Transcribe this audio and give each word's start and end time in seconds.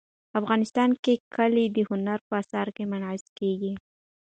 افغانستان 0.39 0.89
کې 1.03 1.13
کلي 1.35 1.65
د 1.75 1.77
هنر 1.89 2.19
په 2.27 2.33
اثار 2.41 2.67
کې 2.75 2.83
منعکس 2.91 3.25
کېږي. 3.39 3.73